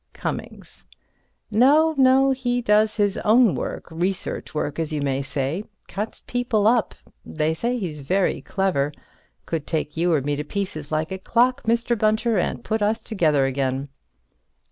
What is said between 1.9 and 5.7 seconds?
no; he does his own work—research work, as you may say.